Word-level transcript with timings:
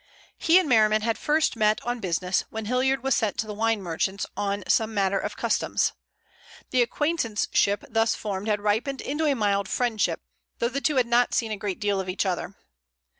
He 0.39 0.57
and 0.57 0.67
Merriman 0.67 1.03
had 1.03 1.15
first 1.19 1.55
met 1.55 1.79
on 1.85 1.99
business, 1.99 2.43
when 2.49 2.65
Hilliard 2.65 3.03
was 3.03 3.15
sent 3.15 3.37
to 3.37 3.45
the 3.45 3.53
wine 3.53 3.83
merchants 3.83 4.25
on 4.35 4.63
some 4.67 4.95
matter 4.95 5.19
of 5.19 5.37
Customs. 5.37 5.93
The 6.71 6.81
acquaintanceship 6.81 7.83
thus 7.87 8.15
formed 8.15 8.47
had 8.47 8.61
ripened 8.61 9.01
into 9.01 9.25
a 9.27 9.35
mild 9.35 9.67
friendship, 9.69 10.21
though 10.57 10.69
the 10.69 10.81
two 10.81 10.95
had 10.95 11.05
not 11.05 11.35
seen 11.35 11.51
a 11.51 11.55
great 11.57 11.79
deal 11.79 11.99
of 12.01 12.09
each 12.09 12.25
other. 12.25 12.55